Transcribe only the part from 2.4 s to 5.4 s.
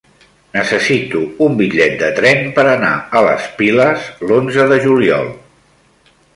per anar a les Piles l'onze de juliol.